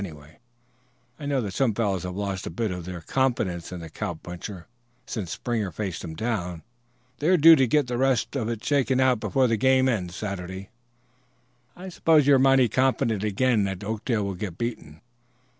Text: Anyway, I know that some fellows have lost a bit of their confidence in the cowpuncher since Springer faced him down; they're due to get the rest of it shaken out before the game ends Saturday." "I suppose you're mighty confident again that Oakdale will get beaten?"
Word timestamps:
Anyway, 0.03 0.39
I 1.19 1.27
know 1.27 1.41
that 1.41 1.53
some 1.53 1.75
fellows 1.75 2.01
have 2.01 2.15
lost 2.15 2.47
a 2.47 2.49
bit 2.49 2.71
of 2.71 2.85
their 2.85 3.01
confidence 3.01 3.71
in 3.71 3.81
the 3.81 3.89
cowpuncher 3.91 4.65
since 5.05 5.29
Springer 5.29 5.69
faced 5.69 6.03
him 6.03 6.15
down; 6.15 6.63
they're 7.19 7.37
due 7.37 7.55
to 7.55 7.67
get 7.67 7.85
the 7.85 7.99
rest 7.99 8.35
of 8.35 8.49
it 8.49 8.63
shaken 8.65 8.99
out 8.99 9.19
before 9.19 9.45
the 9.45 9.57
game 9.57 9.87
ends 9.87 10.15
Saturday." 10.15 10.69
"I 11.75 11.89
suppose 11.89 12.25
you're 12.25 12.39
mighty 12.39 12.67
confident 12.67 13.23
again 13.23 13.63
that 13.65 13.83
Oakdale 13.83 14.23
will 14.23 14.33
get 14.33 14.57
beaten?" 14.57 15.01